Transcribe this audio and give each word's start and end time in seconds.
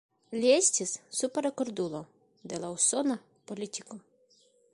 Li 0.35 0.47
estis 0.53 0.93
"Super-rekordulo" 1.17 2.01
de 2.53 2.63
la 2.65 2.73
usona 2.79 3.19
politiko. 3.53 4.01